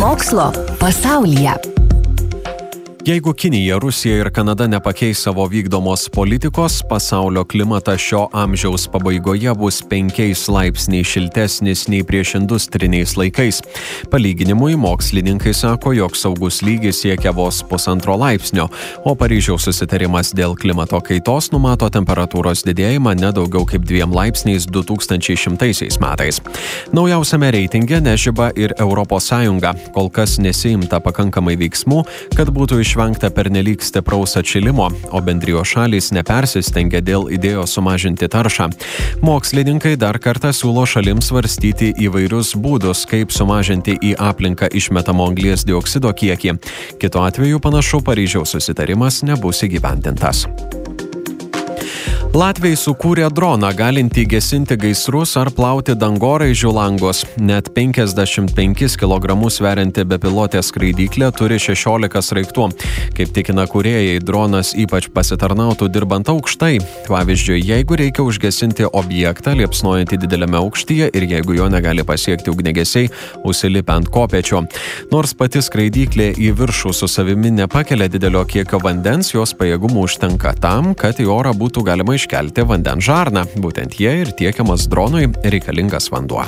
[0.00, 1.75] Mokslo pasaulyje.
[3.06, 9.82] Jeigu Kinija, Rusija ir Kanada nepakeis savo vykdomos politikos, pasaulio klimatas šio amžiaus pabaigoje bus
[9.90, 13.62] 5 laipsniais šiltesnis nei prieš industriniais laikais.
[14.10, 18.66] Palyginimui, mokslininkai sako, jog saugus lygis siekia vos pusantro laipsnio,
[19.04, 26.42] o Paryžiaus susitarimas dėl klimato kaitos numato temperatūros didėjimą nedaugiau kaip 2 laipsniais 2100 metais.
[26.90, 29.30] Naujausiame reitinge nežyba ir ES,
[29.94, 32.02] kol kas nesiimta pakankamai veiksmų,
[32.34, 38.70] kad būtų iš išvengta pernelyg stipraus atšilimo, o bendrijos šalys nepersistengia dėl idėjos sumažinti taršą.
[39.20, 46.14] Mokslininkai dar kartą siūlo šalims svarstyti įvairius būdus, kaip sumažinti į aplinką išmetamo anglies dioksido
[46.16, 46.56] kiekį.
[46.96, 50.46] Kitu atveju panašu Paryžiaus susitarimas nebus įgyvendintas.
[52.36, 57.22] Latviai sukūrė droną galintį gesinti gaisrus ar plauti dangoraižių langus.
[57.40, 62.66] Net 55 kg sverianti bepilotė skraidyklė turi 16 sraigtų.
[63.16, 66.74] Kaip tikina kuriejai, dronas ypač pasitarnautų dirbant aukštai.
[67.06, 73.08] Pavyzdžiui, jeigu reikia užgesinti objektą liepsnojantį dideliame aukštyje ir jeigu jo negali pasiekti ugnegesiai,
[73.48, 74.66] užsilipę ant kopečio.
[75.08, 80.92] Nors pati skraidyklė į viršų su savimi nepakelia didelio kiekio vandens, jos pajėgumų užtenka tam,
[80.92, 83.46] kad į orą būtų galima iškelti iškelti vandens žarną.
[83.62, 86.44] Būtent jie ir tiekiamas dronui reikalingas vanduo.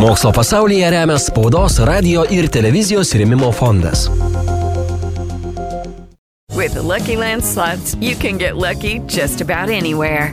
[0.00, 4.08] Mokslo pasaulyje remia spaudos, radio ir televizijos rėmimo fondas.
[6.52, 10.32] With the Lucky Land slots, you can get lucky just about anywhere.